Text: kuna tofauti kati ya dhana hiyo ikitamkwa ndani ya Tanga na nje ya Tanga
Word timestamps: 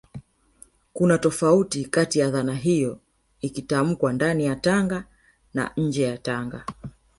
kuna 0.93 1.17
tofauti 1.17 1.85
kati 1.85 2.19
ya 2.19 2.29
dhana 2.29 2.53
hiyo 2.55 2.99
ikitamkwa 3.41 4.13
ndani 4.13 4.45
ya 4.45 4.55
Tanga 4.55 5.05
na 5.53 5.71
nje 5.77 6.03
ya 6.03 6.17
Tanga 6.17 6.65